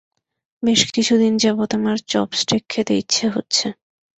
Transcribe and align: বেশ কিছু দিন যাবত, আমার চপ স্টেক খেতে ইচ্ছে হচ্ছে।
বেশ 0.63 0.81
কিছু 0.91 1.13
দিন 1.17 1.33
যাবত, 1.37 1.71
আমার 1.73 1.97
চপ 2.07 2.29
স্টেক 2.33 2.63
খেতে 2.69 2.93
ইচ্ছে 2.97 3.25
হচ্ছে। 3.29 3.67